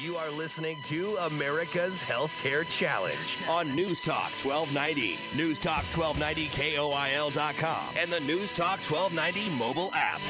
You 0.00 0.16
are 0.16 0.30
listening 0.30 0.80
to 0.84 1.14
America's 1.16 2.02
Healthcare 2.02 2.66
Challenge 2.66 3.38
on 3.46 3.76
News 3.76 4.00
Talk 4.00 4.30
1290, 4.42 5.18
News 5.36 5.58
Talk 5.58 5.84
1290 5.94 6.48
KOIL.com, 6.48 7.94
and 7.98 8.10
the 8.10 8.20
News 8.20 8.50
Talk 8.50 8.78
1290 8.78 9.50
mobile 9.50 9.90
app. 9.92 10.22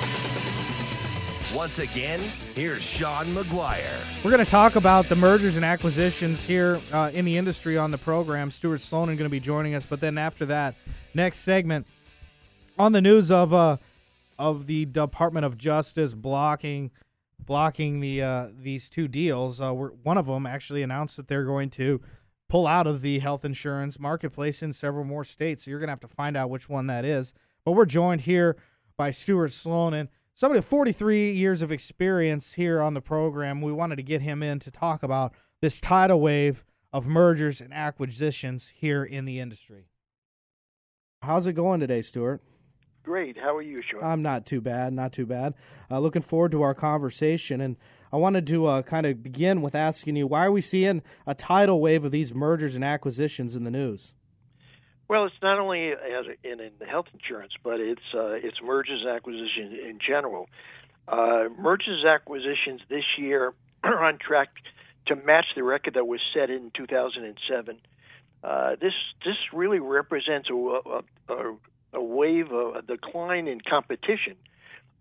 Once 1.55 1.79
again, 1.79 2.19
here's 2.57 2.83
Sean 2.83 3.27
McGuire. 3.27 4.25
We're 4.25 4.33
going 4.33 4.45
to 4.45 4.51
talk 4.51 4.75
about 4.75 5.09
the 5.09 5.15
mergers 5.15 5.55
and 5.55 5.65
acquisitions 5.65 6.45
here 6.45 6.81
uh, 6.93 7.13
in 7.15 7.25
the 7.25 7.37
industry 7.37 7.79
on 7.79 7.93
the 7.93 7.99
program. 7.99 8.51
Stuart 8.51 8.81
Sloan 8.81 9.09
is 9.09 9.17
going 9.17 9.27
to 9.27 9.29
be 9.29 9.39
joining 9.39 9.77
us, 9.77 9.87
but 9.87 10.01
then 10.01 10.19
after 10.19 10.47
that, 10.47 10.75
next 11.15 11.39
segment 11.39 11.87
on 12.77 12.91
the 12.91 13.01
news 13.01 13.31
of 13.31 13.55
uh, 13.55 13.77
of 14.37 14.67
the 14.67 14.87
Department 14.87 15.47
of 15.47 15.57
Justice 15.57 16.13
blocking 16.13 16.91
blocking 17.47 18.01
the 18.01 18.23
uh, 18.23 18.49
these 18.57 18.89
two 18.89 19.09
deals. 19.09 19.61
Uh, 19.61 19.73
one 19.73 20.19
of 20.19 20.27
them 20.27 20.47
actually 20.47 20.83
announced 20.83 21.17
that 21.17 21.29
they're 21.29 21.45
going 21.45 21.71
to 21.71 22.01
pull 22.49 22.67
out 22.67 22.87
of 22.87 23.01
the 23.01 23.21
health 23.21 23.45
insurance 23.45 23.99
marketplace 23.99 24.63
in 24.63 24.73
several 24.73 25.05
more 25.05 25.25
states. 25.25 25.65
So 25.65 25.71
you're 25.71 25.81
going 25.81 25.89
to 25.89 25.93
have 25.93 26.01
to 26.01 26.09
find 26.09 26.37
out 26.37 26.51
which 26.51 26.69
one 26.69 26.87
that 26.89 27.05
is. 27.05 27.33
But 27.65 27.73
we're 27.73 27.87
joined 27.87 28.23
here 28.23 28.57
by 28.97 29.11
Stuart 29.13 29.53
Sloan 29.53 29.95
and 29.95 30.09
somebody 30.35 30.59
with 30.59 30.67
43 30.67 31.33
years 31.33 31.63
of 31.63 31.71
experience 31.71 32.55
here 32.55 32.81
on 32.81 32.95
the 32.95 33.01
program. 33.01 33.61
We 33.61 33.73
wanted 33.73 33.97
to 33.97 34.03
get 34.03 34.23
him 34.23 34.43
in 34.43 34.59
to 34.61 34.71
talk 34.71 35.03
about 35.03 35.33
this 35.61 35.81
tidal 35.81 36.21
wave 36.21 36.65
of 36.93 37.07
mergers 37.07 37.61
and 37.61 37.73
acquisitions 37.73 38.73
here 38.75 39.05
in 39.05 39.25
the 39.25 39.39
industry. 39.39 39.87
How's 41.23 41.47
it 41.47 41.53
going 41.53 41.81
today, 41.81 42.03
Stuart? 42.03 42.43
Great. 43.03 43.39
How 43.39 43.57
are 43.57 43.63
you, 43.63 43.83
Sean? 43.83 44.05
I'm 44.05 44.23
not 44.23 44.47
too 44.47 44.61
bad. 44.61 44.93
Not 44.93 45.13
too 45.13 45.27
bad. 45.27 45.55
Uh, 45.91 45.99
looking 45.99 46.23
forward 46.23 46.53
to 46.53 46.63
our 46.63 46.75
conversation. 46.75 47.61
And 47.61 47.77
I 48.13 48.17
wanted 48.17 48.47
to 48.49 48.67
uh, 48.67 48.83
kind 48.83 49.07
of 49.07 49.23
begin 49.23 49.63
with 49.63 49.75
asking 49.75 50.17
you 50.17 50.27
why 50.27 50.45
are 50.45 50.53
we 50.53 50.61
seeing 50.61 51.03
a 51.27 51.35
tidal 51.35 51.81
wave 51.81 52.05
of 52.05 52.13
these 52.13 52.35
mergers 52.35 52.75
and 52.75 52.85
acquisitions 52.85 53.57
in 53.57 53.65
the 53.65 53.71
news? 53.71 54.13
Well, 55.09 55.25
it's 55.25 55.35
not 55.43 55.59
only 55.59 55.93
in, 56.45 56.61
in 56.61 56.71
health 56.89 57.07
insurance, 57.13 57.53
but 57.65 57.81
it's 57.81 58.01
uh, 58.15 58.35
it's 58.35 58.59
mergers 58.63 59.01
and 59.05 59.11
acquisitions 59.11 59.73
in 59.73 59.99
general. 60.07 60.49
Uh, 61.09 61.49
mergers 61.59 62.03
and 62.05 62.09
acquisitions 62.09 62.81
this 62.89 63.03
year 63.19 63.53
are 63.83 64.05
on 64.05 64.19
track 64.19 64.51
to 65.07 65.17
match 65.17 65.47
the 65.57 65.65
record 65.65 65.95
that 65.95 66.07
was 66.07 66.21
set 66.33 66.51
in 66.51 66.71
2007. 66.77 67.81
Uh, 68.43 68.77
this 68.81 68.93
this 69.25 69.37
really 69.53 69.81
represents 69.81 70.49
a, 70.49 70.55
a, 70.55 71.03
a, 71.29 71.57
a 71.93 72.03
wave, 72.03 72.53
of, 72.53 72.77
a 72.77 72.83
decline 72.83 73.49
in 73.49 73.61
competition 73.61 74.37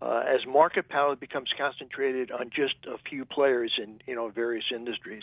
uh, 0.02 0.22
as 0.26 0.46
market 0.46 0.88
power 0.88 1.16
becomes 1.16 1.50
concentrated 1.56 2.30
on 2.30 2.50
just 2.54 2.74
a 2.86 2.96
few 3.08 3.24
players 3.24 3.72
in 3.82 4.00
you 4.06 4.14
know 4.14 4.28
various 4.28 4.64
industries. 4.74 5.22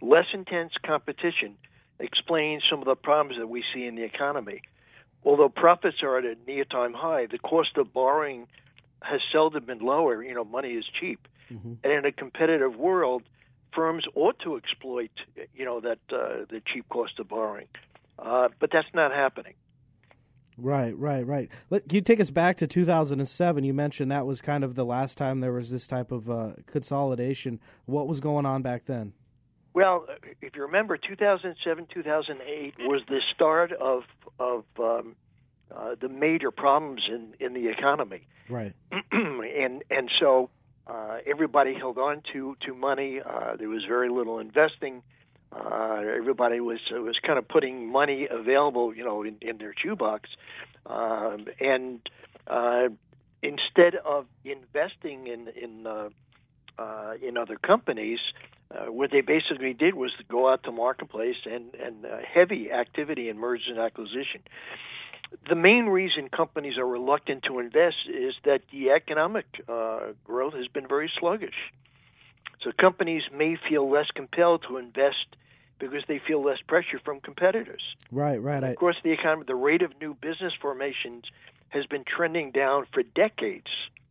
Less 0.00 0.26
intense 0.34 0.72
competition 0.84 1.56
explains 2.00 2.64
some 2.68 2.80
of 2.80 2.86
the 2.86 2.96
problems 2.96 3.38
that 3.38 3.46
we 3.46 3.62
see 3.74 3.86
in 3.86 3.94
the 3.94 4.02
economy. 4.02 4.62
Although 5.24 5.48
profits 5.48 5.98
are 6.02 6.18
at 6.18 6.24
a 6.24 6.34
near-time 6.48 6.94
high, 6.94 7.26
the 7.26 7.38
cost 7.38 7.76
of 7.76 7.92
borrowing 7.92 8.48
has 9.02 9.20
seldom 9.30 9.66
been 9.66 9.78
lower. 9.78 10.22
You 10.22 10.34
know, 10.34 10.44
money 10.44 10.70
is 10.70 10.84
cheap, 11.00 11.28
mm-hmm. 11.50 11.74
and 11.84 11.92
in 11.92 12.04
a 12.04 12.10
competitive 12.10 12.74
world, 12.76 13.22
firms 13.72 14.04
ought 14.16 14.38
to 14.40 14.56
exploit 14.56 15.10
you 15.54 15.64
know 15.64 15.80
that 15.80 15.98
uh, 16.10 16.44
the 16.50 16.60
cheap 16.72 16.88
cost 16.88 17.20
of 17.20 17.28
borrowing, 17.28 17.68
uh, 18.18 18.48
but 18.58 18.70
that's 18.72 18.92
not 18.94 19.12
happening. 19.12 19.54
Right, 20.58 20.96
right, 20.98 21.26
right. 21.26 21.48
Let, 21.70 21.88
can 21.88 21.96
you 21.96 22.02
take 22.02 22.20
us 22.20 22.30
back 22.30 22.58
to 22.58 22.66
2007? 22.66 23.64
You 23.64 23.74
mentioned 23.74 24.10
that 24.10 24.26
was 24.26 24.40
kind 24.40 24.64
of 24.64 24.74
the 24.74 24.84
last 24.84 25.16
time 25.16 25.40
there 25.40 25.52
was 25.52 25.70
this 25.70 25.86
type 25.86 26.12
of 26.12 26.30
uh, 26.30 26.52
consolidation. 26.66 27.58
What 27.86 28.06
was 28.06 28.20
going 28.20 28.46
on 28.46 28.62
back 28.62 28.84
then? 28.86 29.14
Well, 29.74 30.06
if 30.42 30.54
you 30.54 30.62
remember, 30.62 30.98
2007, 30.98 31.86
2008 31.92 32.74
was 32.80 33.02
the 33.08 33.20
start 33.34 33.72
of 33.72 34.02
of 34.38 34.64
um, 34.78 35.16
uh, 35.74 35.94
the 35.98 36.08
major 36.08 36.50
problems 36.50 37.02
in 37.08 37.34
in 37.40 37.54
the 37.54 37.68
economy. 37.68 38.26
Right. 38.50 38.74
and 39.12 39.82
and 39.90 40.10
so 40.20 40.50
uh, 40.86 41.18
everybody 41.26 41.74
held 41.74 41.96
on 41.96 42.22
to 42.34 42.56
to 42.66 42.74
money. 42.74 43.20
Uh, 43.24 43.56
there 43.56 43.70
was 43.70 43.84
very 43.88 44.10
little 44.10 44.38
investing. 44.38 45.02
Uh, 45.54 46.02
everybody 46.16 46.60
was 46.60 46.80
was 46.90 47.18
kind 47.24 47.38
of 47.38 47.46
putting 47.46 47.90
money 47.90 48.26
available, 48.30 48.94
you 48.94 49.04
know, 49.04 49.22
in, 49.22 49.36
in 49.42 49.58
their 49.58 49.74
shoebox, 49.76 50.30
um, 50.86 51.46
and 51.60 52.00
uh, 52.46 52.88
instead 53.42 53.94
of 53.96 54.26
investing 54.44 55.26
in 55.26 55.48
in 55.48 55.86
uh, 55.86 56.08
uh, 56.78 57.14
in 57.20 57.36
other 57.36 57.56
companies, 57.56 58.18
uh, 58.70 58.90
what 58.90 59.10
they 59.10 59.20
basically 59.20 59.74
did 59.74 59.94
was 59.94 60.10
go 60.28 60.50
out 60.50 60.62
to 60.64 60.72
marketplace 60.72 61.36
and 61.44 61.74
and 61.74 62.06
uh, 62.06 62.18
heavy 62.26 62.70
activity 62.70 63.28
in 63.28 63.38
mergers 63.38 63.66
and 63.68 63.78
acquisition. 63.78 64.40
The 65.48 65.54
main 65.54 65.86
reason 65.86 66.28
companies 66.28 66.76
are 66.78 66.86
reluctant 66.86 67.44
to 67.44 67.58
invest 67.58 67.96
is 68.08 68.34
that 68.44 68.60
the 68.70 68.90
economic 68.90 69.46
uh, 69.68 70.12
growth 70.24 70.54
has 70.54 70.68
been 70.68 70.86
very 70.86 71.10
sluggish. 71.18 71.72
So 72.62 72.70
companies 72.78 73.22
may 73.34 73.56
feel 73.68 73.90
less 73.90 74.06
compelled 74.14 74.64
to 74.68 74.76
invest 74.76 75.36
because 75.78 76.02
they 76.06 76.20
feel 76.26 76.44
less 76.44 76.58
pressure 76.66 77.00
from 77.04 77.20
competitors. 77.20 77.82
Right, 78.12 78.40
right. 78.40 78.62
of 78.62 78.76
course, 78.76 78.96
the 79.02 79.10
economy, 79.10 79.44
the 79.48 79.56
rate 79.56 79.82
of 79.82 79.92
new 80.00 80.14
business 80.14 80.52
formations 80.60 81.24
has 81.70 81.86
been 81.86 82.04
trending 82.04 82.52
down 82.52 82.86
for 82.92 83.02
decades. 83.02 83.66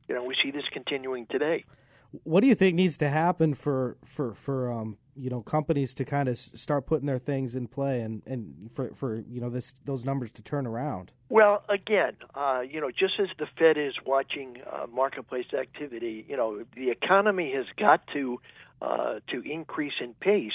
You 0.07 0.15
know, 0.15 0.23
we 0.23 0.35
see 0.43 0.51
this 0.51 0.65
continuing 0.73 1.27
today. 1.27 1.63
What 2.23 2.41
do 2.41 2.47
you 2.47 2.55
think 2.55 2.75
needs 2.75 2.97
to 2.97 3.09
happen 3.09 3.53
for 3.53 3.95
for 4.03 4.33
for 4.33 4.71
um, 4.71 4.97
you 5.15 5.29
know 5.29 5.41
companies 5.41 5.93
to 5.95 6.05
kind 6.05 6.29
of 6.29 6.37
start 6.37 6.85
putting 6.85 7.05
their 7.05 7.19
things 7.19 7.55
in 7.55 7.67
play 7.67 8.01
and, 8.01 8.21
and 8.25 8.69
for 8.73 8.93
for 8.95 9.23
you 9.29 9.41
know 9.41 9.49
this 9.49 9.75
those 9.85 10.05
numbers 10.05 10.31
to 10.31 10.41
turn 10.41 10.65
around? 10.65 11.11
Well, 11.29 11.63
again, 11.69 12.17
uh, 12.35 12.61
you 12.61 12.81
know, 12.81 12.91
just 12.91 13.13
as 13.19 13.27
the 13.39 13.47
Fed 13.57 13.77
is 13.77 13.93
watching 14.05 14.57
uh, 14.69 14.87
marketplace 14.87 15.53
activity, 15.57 16.25
you 16.27 16.35
know, 16.35 16.63
the 16.75 16.89
economy 16.89 17.53
has 17.55 17.65
got 17.77 18.01
to 18.13 18.39
uh, 18.81 19.19
to 19.29 19.41
increase 19.41 19.93
in 20.01 20.13
pace 20.15 20.51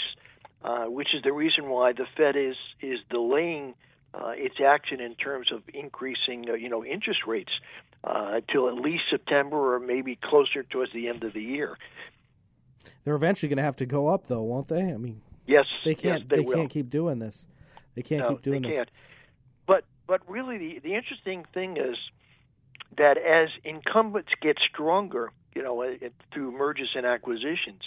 uh, 0.66 0.86
which 0.86 1.14
is 1.14 1.22
the 1.22 1.32
reason 1.32 1.68
why 1.68 1.92
the 1.92 2.06
Fed 2.16 2.34
is 2.34 2.56
is 2.80 2.98
delaying 3.08 3.74
uh, 4.14 4.32
its 4.34 4.56
action 4.64 5.00
in 5.00 5.14
terms 5.14 5.52
of 5.52 5.62
increasing, 5.72 6.48
uh, 6.48 6.54
you 6.54 6.68
know, 6.68 6.84
interest 6.84 7.20
rates 7.26 7.52
till 8.52 8.68
at 8.68 8.74
least 8.74 9.02
September 9.10 9.74
or 9.74 9.80
maybe 9.80 10.16
closer 10.22 10.62
towards 10.62 10.92
the 10.92 11.08
end 11.08 11.24
of 11.24 11.32
the 11.32 11.42
year. 11.42 11.76
They're 13.04 13.14
eventually 13.14 13.48
going 13.48 13.58
to 13.58 13.62
have 13.62 13.76
to 13.76 13.86
go 13.86 14.08
up, 14.08 14.26
though, 14.26 14.42
won't 14.42 14.68
they? 14.68 14.92
I 14.92 14.96
mean, 14.96 15.20
yes, 15.46 15.64
they 15.84 15.94
can't. 15.94 16.20
Yes, 16.22 16.28
they, 16.28 16.44
they 16.44 16.52
can't 16.52 16.70
keep 16.70 16.90
doing 16.90 17.18
this. 17.18 17.44
They 17.94 18.02
can't 18.02 18.22
no, 18.22 18.30
keep 18.30 18.42
doing 18.42 18.62
they 18.62 18.68
this. 18.68 18.76
Can't. 18.76 18.90
But 19.66 19.84
but 20.06 20.28
really, 20.28 20.58
the 20.58 20.78
the 20.80 20.94
interesting 20.94 21.44
thing 21.54 21.76
is 21.76 21.96
that 22.96 23.18
as 23.18 23.48
incumbents 23.64 24.30
get 24.40 24.56
stronger, 24.72 25.30
you 25.54 25.62
know, 25.62 25.82
it, 25.82 26.12
through 26.32 26.52
mergers 26.52 26.90
and 26.94 27.06
acquisitions, 27.06 27.82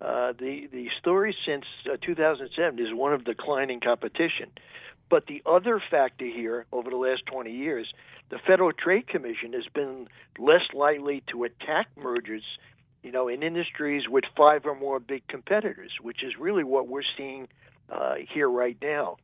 uh, 0.00 0.32
the 0.38 0.68
the 0.72 0.88
story 0.98 1.36
since 1.46 1.64
uh, 1.92 1.96
2007 2.04 2.78
is 2.78 2.94
one 2.94 3.12
of 3.12 3.24
declining 3.24 3.80
competition. 3.80 4.50
But 5.10 5.26
the 5.26 5.42
other 5.44 5.82
factor 5.90 6.24
here 6.24 6.66
over 6.72 6.88
the 6.88 6.96
last 6.96 7.26
20 7.26 7.50
years, 7.50 7.92
the 8.30 8.38
Federal 8.46 8.72
Trade 8.72 9.08
Commission 9.08 9.52
has 9.54 9.66
been 9.74 10.06
less 10.38 10.62
likely 10.72 11.24
to 11.32 11.42
attack 11.42 11.88
mergers, 12.00 12.44
you 13.02 13.12
know, 13.12 13.28
in 13.28 13.42
industries 13.42 14.08
with 14.08 14.24
five 14.36 14.66
or 14.66 14.74
more 14.74 15.00
big 15.00 15.26
competitors, 15.28 15.92
which 16.00 16.22
is 16.22 16.34
really 16.38 16.64
what 16.64 16.88
we're 16.88 17.02
seeing 17.16 17.48
uh, 17.90 18.14
here 18.32 18.48
right 18.48 18.76
now. 18.82 19.16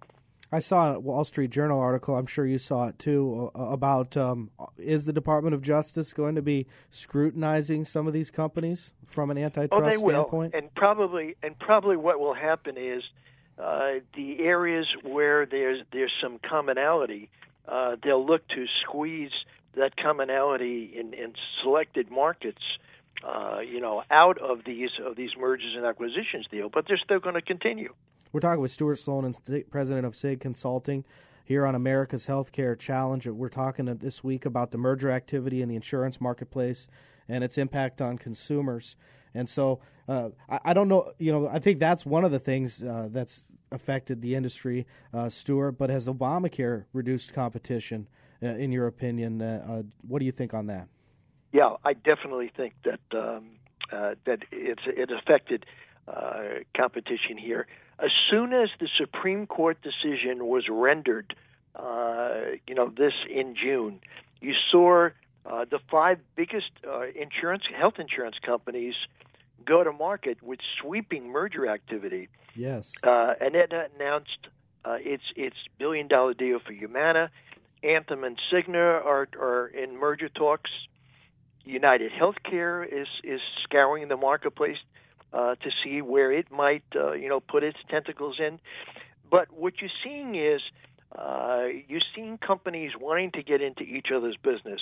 I 0.53 0.61
saw 0.61 0.95
a 0.95 1.01
Wall 1.01 1.25
Street 1.25 1.51
Journal 1.51 1.81
article. 1.81 2.15
I'm 2.17 2.27
sure 2.27 2.47
you 2.47 2.59
saw 2.59 2.87
it 2.87 2.99
too 2.99 3.51
about 3.55 4.17
um, 4.17 4.51
is 4.79 5.05
the 5.05 5.13
Department 5.13 5.55
of 5.55 5.63
Justice 5.63 6.13
going 6.13 6.37
to 6.37 6.43
be 6.43 6.67
scrutinizing 6.91 7.85
some 7.85 8.07
of 8.07 8.13
these 8.13 8.31
companies 8.31 8.93
from 9.07 9.31
an 9.31 9.39
antitrust 9.39 9.73
oh, 9.73 9.85
they 9.85 9.97
standpoint? 9.97 10.53
Will. 10.53 10.59
And 10.59 10.73
probably, 10.75 11.37
and 11.43 11.59
probably, 11.59 11.97
what 11.97 12.21
will 12.21 12.35
happen 12.35 12.77
is 12.79 13.03
uh, 13.59 13.95
the 14.15 14.39
areas 14.41 14.87
where 15.03 15.47
there's 15.47 15.81
there's 15.93 16.13
some 16.23 16.39
commonality, 16.49 17.29
uh, 17.67 17.97
they'll 18.03 18.25
look 18.25 18.47
to 18.49 18.67
squeeze 18.83 19.33
that 19.75 19.97
commonality 19.97 20.93
in, 20.99 21.13
in 21.13 21.35
selected 21.63 22.11
markets. 22.11 22.63
Uh, 23.25 23.61
you 23.61 23.81
know, 23.81 24.03
out 24.11 24.39
of 24.39 24.61
these 24.65 24.91
of 25.05 25.17
these 25.17 25.31
mergers 25.39 25.75
and 25.75 25.85
acquisitions 25.85 26.47
deal, 26.51 26.69
but 26.69 26.85
they're 26.87 27.01
still 27.03 27.19
going 27.19 27.35
to 27.35 27.43
continue. 27.43 27.93
We're 28.33 28.41
talking 28.41 28.61
with 28.61 28.71
Stuart 28.71 28.97
Sloan, 28.97 29.35
president 29.71 30.05
of 30.05 30.15
SIG 30.15 30.41
Consulting, 30.41 31.05
here 31.47 31.65
on 31.65 31.75
America's 31.75 32.27
Healthcare 32.27 32.79
Challenge. 32.79 33.27
We're 33.29 33.49
talking 33.49 33.87
this 33.87 34.23
week 34.23 34.45
about 34.45 34.73
the 34.73 34.79
merger 34.79 35.11
activity 35.11 35.63
in 35.63 35.69
the 35.69 35.77
insurance 35.77 36.21
marketplace 36.21 36.89
and 37.29 37.43
its 37.43 37.57
impact 37.57 38.03
on 38.03 38.19
consumers. 38.19 38.97
And 39.33 39.49
so 39.49 39.81
uh, 40.09 40.31
I, 40.49 40.59
I, 40.67 40.75
don't 40.75 40.89
know, 40.89 41.13
you 41.19 41.33
know, 41.33 41.49
I 41.49 41.59
think 41.61 41.79
that's 41.79 42.05
one 42.05 42.25
of 42.25 42.33
the 42.33 42.39
things 42.39 42.83
uh, 42.83 43.09
that's 43.11 43.45
affected 43.71 44.23
the 44.23 44.35
industry, 44.35 44.87
uh, 45.15 45.29
Stuart. 45.29 45.73
But 45.73 45.89
has 45.91 46.09
Obamacare 46.09 46.85
reduced 46.93 47.33
competition, 47.33 48.09
uh, 48.43 48.49
in 48.49 48.73
your 48.73 48.87
opinion? 48.87 49.41
Uh, 49.41 49.83
what 50.07 50.19
do 50.19 50.25
you 50.25 50.33
think 50.33 50.53
on 50.53 50.67
that? 50.67 50.89
Yeah, 51.57 51.77
I 51.87 51.95
definitely 51.95 52.53
think 52.55 52.75
that 52.85 53.01
um, 53.19 53.53
that 53.91 54.41
it's 54.53 54.83
it 54.87 55.11
affected 55.11 55.65
uh, 56.07 56.61
competition 56.77 57.39
here. 57.39 57.67
As 57.99 58.11
soon 58.31 58.53
as 58.53 58.69
the 58.79 58.89
Supreme 58.99 59.47
Court 59.47 59.79
decision 59.81 60.49
was 60.49 60.65
rendered, 60.69 61.35
uh, 61.75 62.59
you 62.67 62.75
know, 62.75 62.93
this 62.95 63.15
in 63.31 63.57
June, 63.57 64.01
you 64.43 64.53
saw 64.71 65.09
uh, 65.47 65.65
the 65.71 65.79
five 65.91 66.19
biggest 66.37 66.73
uh, 66.87 67.07
insurance 67.19 67.63
health 67.75 67.95
insurance 67.99 68.37
companies 68.45 68.95
go 69.65 69.83
to 69.83 69.93
market 69.93 70.43
with 70.43 70.61
sweeping 70.83 71.33
merger 71.33 71.67
activity. 71.71 72.29
Yes. 72.55 72.93
Uh, 73.03 73.33
and 73.41 73.55
it 73.55 73.73
announced 73.73 74.49
uh, 74.85 74.99
its 75.01 75.25
its 75.37 75.57
billion 75.79 76.07
dollar 76.07 76.35
deal 76.35 76.59
for 76.59 76.75
Humana. 76.75 77.31
Anthem 77.83 78.25
and 78.25 78.39
Cigna 78.53 79.03
are 79.03 79.27
are 79.41 79.69
in 79.69 79.99
merger 79.99 80.29
talks. 80.29 80.71
United 81.67 82.13
Healthcare 82.13 82.87
is 82.87 83.09
is 83.25 83.41
scouring 83.65 84.09
the 84.09 84.17
marketplace 84.17 84.79
uh, 85.33 85.57
to 85.57 85.71
see 85.85 86.01
where 86.01 86.33
it 86.33 86.51
might 86.51 86.85
uh, 86.95 87.13
you 87.13 87.29
know 87.29 87.41
put 87.41 87.63
its 87.63 87.79
tentacles 87.91 88.37
in. 88.39 88.59
But 89.31 89.53
what 89.53 89.75
you're 89.81 89.91
seeing 90.05 90.37
is 90.37 90.61
uh, 91.17 91.65
you're 91.89 92.01
seeing 92.15 92.39
companies 92.39 92.93
wanting 92.99 93.33
to 93.33 93.43
get 93.43 93.61
into 93.61 93.83
each 93.83 94.09
other's 94.15 94.37
business. 94.37 94.81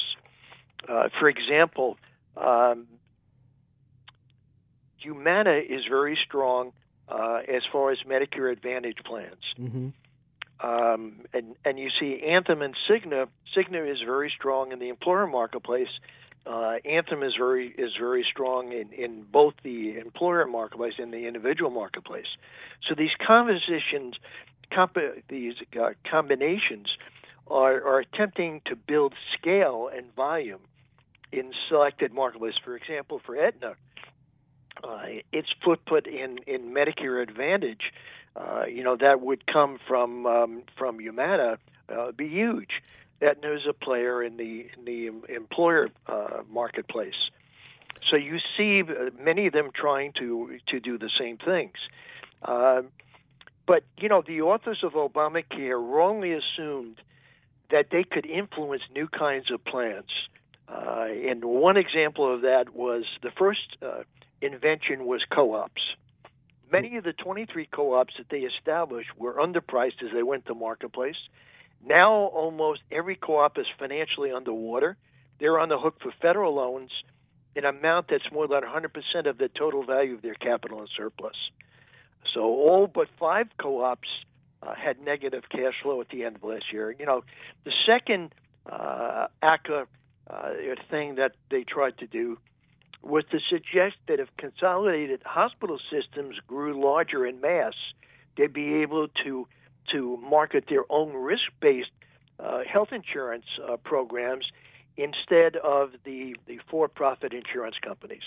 Uh, 0.88 1.08
for 1.18 1.28
example, 1.28 1.96
um, 2.36 2.86
Humana 4.98 5.58
is 5.58 5.82
very 5.88 6.18
strong 6.26 6.72
uh, 7.08 7.38
as 7.48 7.62
far 7.72 7.90
as 7.90 7.98
Medicare 8.06 8.52
Advantage 8.52 8.98
plans. 9.04 9.42
Mm-hmm. 9.58 9.88
Um, 10.66 11.20
and 11.32 11.56
and 11.64 11.78
you 11.78 11.88
see 12.00 12.22
Anthem 12.22 12.62
and 12.62 12.74
Cigna. 12.88 13.28
Cigna 13.56 13.90
is 13.90 13.98
very 14.04 14.32
strong 14.36 14.72
in 14.72 14.78
the 14.78 14.88
employer 14.88 15.26
marketplace. 15.26 15.88
Uh, 16.46 16.76
Anthem 16.84 17.22
is 17.22 17.34
very 17.38 17.68
is 17.68 17.92
very 17.98 18.24
strong 18.30 18.72
in, 18.72 18.92
in 18.92 19.22
both 19.22 19.54
the 19.62 19.96
employer 19.98 20.46
marketplace 20.46 20.94
and 20.98 21.12
the 21.12 21.26
individual 21.26 21.70
marketplace. 21.70 22.26
So 22.86 22.94
these 22.94 23.14
conversations, 23.26 24.16
comp- 24.70 24.98
these 25.28 25.54
uh, 25.80 25.90
combinations, 26.10 26.88
are, 27.46 27.82
are 27.82 27.98
attempting 28.00 28.60
to 28.66 28.76
build 28.76 29.14
scale 29.38 29.88
and 29.94 30.14
volume 30.14 30.60
in 31.32 31.52
selected 31.68 32.12
marketplaces. 32.12 32.60
For 32.62 32.76
example, 32.76 33.20
for 33.24 33.36
Aetna, 33.36 33.74
uh, 34.82 35.06
its 35.32 35.48
footprint 35.64 36.06
in 36.06 36.38
in 36.46 36.74
Medicare 36.74 37.22
Advantage, 37.22 37.92
uh, 38.36 38.64
you 38.66 38.84
know, 38.84 38.96
that 38.96 39.22
would 39.22 39.46
come 39.46 39.78
from 39.88 40.26
um, 40.26 40.62
from 40.76 40.98
Humana, 41.00 41.58
uh, 41.88 42.12
be 42.12 42.28
huge. 42.28 42.82
Aetna 43.24 43.54
is 43.54 43.62
a 43.68 43.72
player 43.72 44.22
in 44.22 44.36
the 44.36 44.66
in 44.76 44.84
the 44.84 45.34
employer 45.34 45.88
uh, 46.06 46.42
marketplace. 46.50 47.30
So 48.10 48.16
you 48.16 48.38
see 48.56 48.82
uh, 48.82 49.10
many 49.18 49.46
of 49.46 49.52
them 49.52 49.70
trying 49.74 50.12
to 50.18 50.58
to 50.68 50.80
do 50.80 50.98
the 50.98 51.10
same 51.18 51.38
things. 51.38 51.74
Uh, 52.42 52.82
but 53.66 53.84
you 53.98 54.08
know, 54.08 54.22
the 54.26 54.42
authors 54.42 54.80
of 54.82 54.92
Obamacare 54.92 55.80
wrongly 55.80 56.32
assumed 56.32 57.00
that 57.70 57.86
they 57.90 58.04
could 58.04 58.26
influence 58.26 58.82
new 58.94 59.08
kinds 59.08 59.50
of 59.50 59.64
plans. 59.64 60.10
Uh, 60.68 61.06
and 61.28 61.44
one 61.44 61.76
example 61.76 62.32
of 62.32 62.42
that 62.42 62.74
was 62.74 63.04
the 63.22 63.30
first 63.30 63.76
uh, 63.82 64.02
invention 64.40 65.06
was 65.06 65.22
co-ops. 65.30 65.82
Many 66.72 66.96
of 66.96 67.04
the 67.04 67.12
23 67.12 67.66
co-ops 67.66 68.14
that 68.18 68.28
they 68.30 68.40
established 68.40 69.10
were 69.16 69.34
underpriced 69.34 70.02
as 70.02 70.10
they 70.12 70.22
went 70.22 70.46
to 70.46 70.54
marketplace. 70.54 71.16
Now 71.86 72.12
almost 72.12 72.80
every 72.90 73.16
co-op 73.16 73.58
is 73.58 73.66
financially 73.78 74.30
underwater. 74.32 74.96
They're 75.38 75.58
on 75.58 75.68
the 75.68 75.78
hook 75.78 75.96
for 76.02 76.12
federal 76.22 76.54
loans, 76.54 76.90
an 77.56 77.64
amount 77.64 78.06
that's 78.08 78.30
more 78.32 78.48
than 78.48 78.62
100% 78.62 79.26
of 79.28 79.38
the 79.38 79.48
total 79.48 79.84
value 79.84 80.14
of 80.14 80.22
their 80.22 80.34
capital 80.34 80.80
and 80.80 80.88
surplus. 80.96 81.36
So 82.32 82.40
all 82.42 82.86
but 82.86 83.08
five 83.18 83.48
co-ops 83.58 84.08
uh, 84.62 84.74
had 84.74 85.00
negative 85.00 85.44
cash 85.50 85.74
flow 85.82 86.00
at 86.00 86.08
the 86.08 86.24
end 86.24 86.36
of 86.36 86.44
last 86.44 86.72
year. 86.72 86.94
You 86.98 87.06
know, 87.06 87.24
the 87.64 87.72
second 87.86 88.34
uh, 88.70 89.26
uh, 89.42 90.50
thing 90.90 91.16
that 91.16 91.32
they 91.50 91.64
tried 91.64 91.98
to 91.98 92.06
do 92.06 92.38
was 93.02 93.24
to 93.30 93.38
suggest 93.50 93.96
that 94.08 94.20
if 94.20 94.28
consolidated 94.38 95.22
hospital 95.24 95.78
systems 95.90 96.36
grew 96.46 96.82
larger 96.82 97.26
in 97.26 97.40
mass, 97.40 97.74
they'd 98.36 98.52
be 98.52 98.76
able 98.76 99.08
to 99.24 99.46
to 99.92 100.16
market 100.18 100.64
their 100.68 100.84
own 100.90 101.12
risk-based 101.12 101.90
uh, 102.38 102.60
health 102.70 102.88
insurance 102.92 103.46
uh, 103.68 103.76
programs 103.76 104.46
instead 104.96 105.56
of 105.56 105.92
the 106.04 106.36
the 106.46 106.58
for-profit 106.68 107.32
insurance 107.32 107.76
companies. 107.82 108.22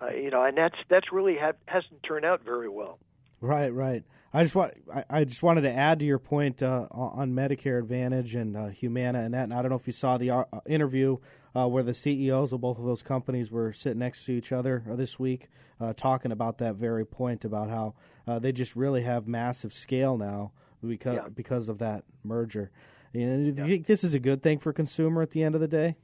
Uh, 0.00 0.10
you 0.10 0.30
know, 0.30 0.42
and 0.42 0.56
that's 0.56 0.76
that's 0.88 1.12
really 1.12 1.36
ha- 1.36 1.52
hasn't 1.66 2.02
turned 2.02 2.24
out 2.24 2.42
very 2.44 2.68
well. 2.68 2.98
Right, 3.42 3.74
right. 3.74 4.04
I 4.32 4.44
just 4.44 4.54
want 4.54 4.72
I, 4.94 5.04
I 5.10 5.24
just 5.24 5.42
wanted 5.42 5.62
to 5.62 5.72
add 5.72 5.98
to 5.98 6.06
your 6.06 6.20
point 6.20 6.62
uh, 6.62 6.86
on 6.92 7.32
Medicare 7.32 7.80
Advantage 7.80 8.36
and 8.36 8.56
uh, 8.56 8.68
Humana 8.68 9.20
and 9.20 9.34
that. 9.34 9.42
And 9.42 9.52
I 9.52 9.60
don't 9.60 9.70
know 9.70 9.76
if 9.76 9.86
you 9.88 9.92
saw 9.92 10.16
the 10.16 10.30
uh, 10.30 10.44
interview 10.64 11.16
uh, 11.54 11.66
where 11.66 11.82
the 11.82 11.92
CEOs 11.92 12.52
of 12.52 12.60
both 12.60 12.78
of 12.78 12.84
those 12.84 13.02
companies 13.02 13.50
were 13.50 13.72
sitting 13.72 13.98
next 13.98 14.24
to 14.26 14.32
each 14.32 14.52
other 14.52 14.84
uh, 14.88 14.94
this 14.94 15.18
week, 15.18 15.48
uh, 15.80 15.92
talking 15.92 16.30
about 16.30 16.58
that 16.58 16.76
very 16.76 17.04
point 17.04 17.44
about 17.44 17.68
how 17.68 17.94
uh, 18.28 18.38
they 18.38 18.52
just 18.52 18.76
really 18.76 19.02
have 19.02 19.26
massive 19.26 19.74
scale 19.74 20.16
now 20.16 20.52
because 20.86 21.16
yeah. 21.16 21.28
because 21.28 21.68
of 21.68 21.78
that 21.78 22.04
merger. 22.22 22.70
And 23.12 23.56
do 23.56 23.62
you 23.62 23.68
think 23.68 23.86
this 23.86 24.04
is 24.04 24.14
a 24.14 24.20
good 24.20 24.40
thing 24.40 24.60
for 24.60 24.72
consumer 24.72 25.20
at 25.20 25.32
the 25.32 25.42
end 25.42 25.56
of 25.56 25.60
the 25.60 25.68
day? 25.68 25.96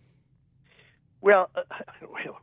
Well, 1.20 1.50
uh, 1.54 1.62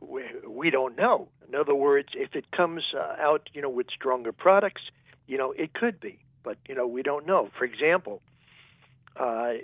we, 0.46 0.70
don't 0.70 0.96
know. 0.96 1.28
In 1.48 1.54
other 1.54 1.74
words, 1.74 2.08
if 2.14 2.34
it 2.34 2.50
comes 2.50 2.82
uh, 2.94 3.16
out, 3.20 3.48
you 3.52 3.62
know, 3.62 3.70
with 3.70 3.86
stronger 3.90 4.32
products, 4.32 4.82
you 5.26 5.38
know, 5.38 5.52
it 5.52 5.74
could 5.74 6.00
be, 6.00 6.18
but 6.42 6.58
you 6.68 6.74
know, 6.74 6.86
we 6.86 7.02
don't 7.02 7.26
know. 7.26 7.50
For 7.58 7.64
example, 7.64 8.22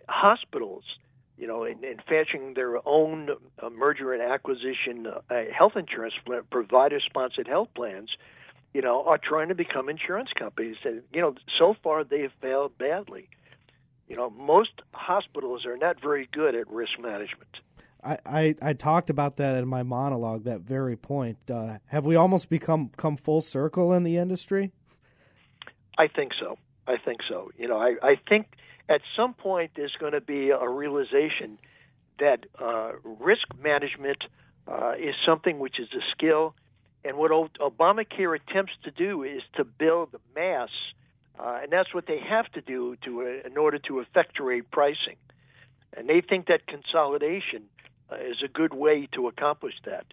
hospitals 0.08 0.84
you 1.42 1.48
know, 1.48 1.64
in, 1.64 1.82
in 1.82 2.54
their 2.54 2.86
own 2.86 3.30
uh, 3.60 3.68
merger 3.70 4.12
and 4.12 4.22
acquisition 4.22 5.08
uh, 5.08 5.42
health 5.52 5.72
insurance 5.74 6.14
provider-sponsored 6.50 7.48
health 7.48 7.68
plans, 7.74 8.10
you 8.72 8.80
know, 8.80 9.02
are 9.04 9.18
trying 9.18 9.48
to 9.48 9.54
become 9.54 9.88
insurance 9.88 10.30
companies. 10.38 10.76
And 10.84 11.02
you 11.12 11.20
know, 11.20 11.34
so 11.58 11.74
far 11.82 12.04
they 12.04 12.20
have 12.20 12.32
failed 12.40 12.78
badly. 12.78 13.28
You 14.08 14.16
know, 14.16 14.30
most 14.30 14.70
hospitals 14.92 15.66
are 15.66 15.76
not 15.76 16.00
very 16.00 16.28
good 16.30 16.54
at 16.54 16.70
risk 16.70 16.92
management. 17.00 17.56
I, 18.02 18.18
I, 18.26 18.54
I 18.60 18.72
talked 18.72 19.10
about 19.10 19.36
that 19.36 19.56
in 19.56 19.68
my 19.68 19.82
monologue. 19.82 20.44
That 20.44 20.60
very 20.60 20.96
point. 20.96 21.38
Uh, 21.50 21.78
have 21.86 22.04
we 22.04 22.16
almost 22.16 22.48
become 22.48 22.90
come 22.96 23.16
full 23.16 23.40
circle 23.40 23.92
in 23.92 24.02
the 24.02 24.16
industry? 24.16 24.72
I 25.98 26.08
think 26.08 26.32
so. 26.38 26.58
I 26.86 26.96
think 26.96 27.20
so. 27.28 27.50
You 27.56 27.68
know, 27.68 27.78
I, 27.78 27.94
I 28.02 28.16
think 28.28 28.46
at 28.88 29.02
some 29.16 29.34
point 29.34 29.72
there's 29.76 29.94
going 30.00 30.12
to 30.12 30.20
be 30.20 30.50
a 30.50 30.68
realization 30.68 31.58
that 32.18 32.46
uh, 32.60 32.92
risk 33.04 33.46
management 33.60 34.18
uh, 34.66 34.92
is 34.98 35.14
something 35.26 35.58
which 35.58 35.78
is 35.78 35.88
a 35.92 36.02
skill, 36.12 36.54
and 37.04 37.16
what 37.16 37.30
Obamacare 37.30 38.36
attempts 38.36 38.72
to 38.84 38.90
do 38.90 39.22
is 39.22 39.42
to 39.56 39.64
build 39.64 40.14
mass, 40.34 40.68
uh, 41.38 41.60
and 41.62 41.72
that's 41.72 41.94
what 41.94 42.06
they 42.06 42.18
have 42.18 42.50
to 42.52 42.60
do 42.60 42.96
to 43.04 43.40
in 43.44 43.56
order 43.56 43.78
to 43.78 44.00
effectuate 44.00 44.70
pricing, 44.70 45.16
and 45.96 46.08
they 46.08 46.20
think 46.20 46.46
that 46.46 46.66
consolidation 46.66 47.64
is 48.20 48.42
a 48.44 48.48
good 48.48 48.74
way 48.74 49.08
to 49.12 49.28
accomplish 49.28 49.74
that. 49.84 50.06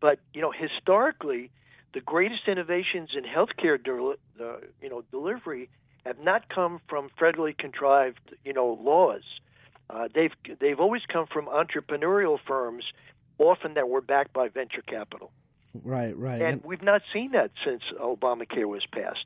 But 0.00 0.18
you 0.32 0.40
know, 0.40 0.52
historically, 0.52 1.50
the 1.92 2.00
greatest 2.00 2.48
innovations 2.48 3.10
in 3.16 3.24
healthcare, 3.24 3.82
del- 3.82 4.16
uh, 4.40 4.56
you 4.82 4.90
know, 4.90 5.02
delivery 5.10 5.70
have 6.04 6.18
not 6.18 6.48
come 6.48 6.80
from 6.88 7.08
federally 7.18 7.56
contrived, 7.56 8.20
you 8.44 8.52
know, 8.52 8.78
laws. 8.82 9.22
Uh, 9.88 10.08
they've 10.14 10.32
they've 10.60 10.80
always 10.80 11.02
come 11.10 11.26
from 11.26 11.46
entrepreneurial 11.46 12.38
firms, 12.46 12.84
often 13.38 13.74
that 13.74 13.88
were 13.88 14.00
backed 14.00 14.32
by 14.32 14.48
venture 14.48 14.82
capital. 14.82 15.30
Right, 15.82 16.16
right. 16.16 16.40
And, 16.40 16.52
and 16.52 16.64
we've 16.64 16.82
not 16.82 17.02
seen 17.12 17.32
that 17.32 17.50
since 17.64 17.82
Obamacare 18.00 18.66
was 18.66 18.84
passed. 18.92 19.24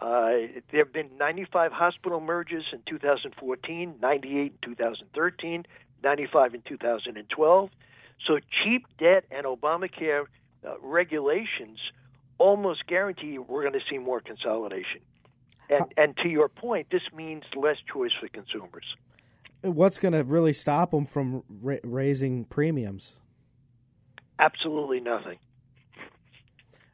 Uh, 0.00 0.48
there 0.70 0.84
have 0.84 0.92
been 0.92 1.08
95 1.18 1.72
hospital 1.72 2.20
mergers 2.20 2.64
in 2.72 2.80
2014, 2.86 3.94
98 4.00 4.40
in 4.40 4.50
2013, 4.62 5.66
95 6.06 6.54
in 6.54 6.62
2012. 6.62 7.70
So 8.26 8.38
cheap 8.64 8.86
debt 8.98 9.24
and 9.30 9.44
Obamacare 9.44 10.26
uh, 10.64 10.78
regulations 10.80 11.78
almost 12.38 12.86
guarantee 12.86 13.38
we're 13.38 13.62
going 13.62 13.72
to 13.72 13.84
see 13.90 13.98
more 13.98 14.20
consolidation. 14.20 15.00
And, 15.68 15.86
and 15.96 16.16
to 16.18 16.28
your 16.28 16.48
point, 16.48 16.86
this 16.92 17.02
means 17.12 17.42
less 17.56 17.76
choice 17.92 18.12
for 18.20 18.28
consumers. 18.28 18.84
What's 19.62 19.98
going 19.98 20.12
to 20.12 20.22
really 20.22 20.52
stop 20.52 20.92
them 20.92 21.06
from 21.06 21.42
ra- 21.60 21.78
raising 21.82 22.44
premiums? 22.44 23.16
Absolutely 24.38 25.00
nothing. 25.00 25.38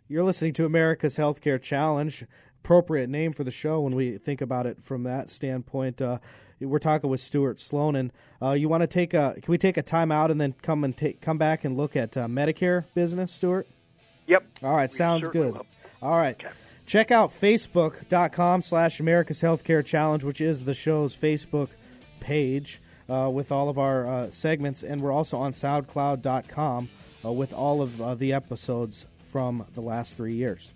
You're 0.08 0.24
listening 0.24 0.54
to 0.54 0.64
America's 0.64 1.18
Healthcare 1.18 1.60
Challenge. 1.60 2.24
Appropriate 2.64 3.10
name 3.10 3.34
for 3.34 3.44
the 3.44 3.50
show 3.50 3.80
when 3.80 3.94
we 3.94 4.16
think 4.16 4.40
about 4.40 4.66
it 4.66 4.82
from 4.82 5.02
that 5.02 5.28
standpoint. 5.28 6.00
Uh, 6.00 6.18
we're 6.64 6.78
talking 6.78 7.10
with 7.10 7.20
Stuart 7.20 7.60
Sloan. 7.60 8.12
Uh, 8.40 8.52
you 8.52 8.68
want 8.68 8.82
to 8.82 8.86
take 8.86 9.14
a? 9.14 9.34
Can 9.40 9.50
we 9.50 9.58
take 9.58 9.76
a 9.76 9.82
time 9.82 10.10
out 10.12 10.30
and 10.30 10.40
then 10.40 10.54
come 10.62 10.84
and 10.84 10.96
take 10.96 11.20
come 11.20 11.38
back 11.38 11.64
and 11.64 11.76
look 11.76 11.96
at 11.96 12.16
uh, 12.16 12.26
Medicare 12.26 12.84
business, 12.94 13.32
Stuart? 13.32 13.66
Yep. 14.26 14.44
All 14.62 14.74
right, 14.74 14.90
sounds 14.90 15.26
good. 15.28 15.54
Will. 15.54 15.66
All 16.00 16.18
right. 16.18 16.34
Okay. 16.34 16.48
Check 16.84 17.10
out 17.10 17.30
facebook.com 17.30 18.62
slash 18.62 19.00
America's 19.00 19.40
Healthcare 19.40 19.84
Challenge, 19.84 20.24
which 20.24 20.40
is 20.40 20.64
the 20.64 20.74
show's 20.74 21.16
Facebook 21.16 21.68
page 22.20 22.80
uh, 23.08 23.30
with 23.32 23.52
all 23.52 23.68
of 23.68 23.78
our 23.78 24.06
uh, 24.06 24.30
segments. 24.30 24.82
And 24.82 25.00
we're 25.00 25.12
also 25.12 25.38
on 25.38 25.52
SoundCloud.com 25.52 26.88
uh, 27.24 27.32
with 27.32 27.52
all 27.52 27.82
of 27.82 28.00
uh, 28.00 28.14
the 28.14 28.32
episodes 28.32 29.06
from 29.30 29.64
the 29.74 29.80
last 29.80 30.16
three 30.16 30.34
years. 30.34 30.70